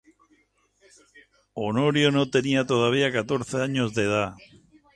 Honorio 1.53 2.09
no 2.09 2.27
tenía 2.31 2.65
todavía 2.65 3.11
catorce 3.11 3.61
años 3.61 3.93
de 3.93 4.05
edad. 4.05 4.35